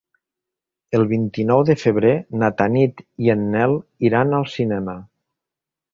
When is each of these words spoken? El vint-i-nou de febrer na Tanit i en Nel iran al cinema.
El 0.99 1.03
vint-i-nou 1.11 1.61
de 1.67 1.75
febrer 1.81 2.15
na 2.43 2.49
Tanit 2.63 3.05
i 3.27 3.33
en 3.37 3.47
Nel 3.57 3.79
iran 4.11 4.37
al 4.39 4.49
cinema. 4.59 4.97